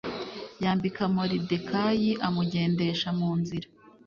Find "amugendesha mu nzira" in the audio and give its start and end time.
2.27-3.67